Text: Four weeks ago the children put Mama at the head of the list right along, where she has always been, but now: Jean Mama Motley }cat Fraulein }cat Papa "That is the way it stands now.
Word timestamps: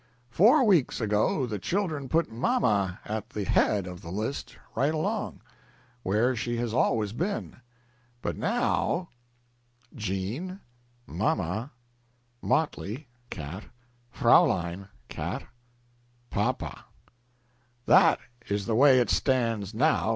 Four 0.31 0.63
weeks 0.63 0.99
ago 0.99 1.45
the 1.45 1.59
children 1.59 2.09
put 2.09 2.31
Mama 2.31 2.99
at 3.05 3.29
the 3.29 3.43
head 3.43 3.85
of 3.85 4.01
the 4.01 4.09
list 4.11 4.57
right 4.75 4.95
along, 4.95 5.41
where 6.01 6.35
she 6.35 6.57
has 6.57 6.73
always 6.73 7.13
been, 7.13 7.57
but 8.19 8.35
now: 8.35 9.09
Jean 9.93 10.59
Mama 11.05 11.69
Motley 12.41 13.09
}cat 13.29 13.65
Fraulein 14.09 14.87
}cat 15.07 15.43
Papa 16.31 16.85
"That 17.85 18.19
is 18.49 18.65
the 18.65 18.73
way 18.73 18.99
it 18.99 19.11
stands 19.11 19.71
now. 19.75 20.09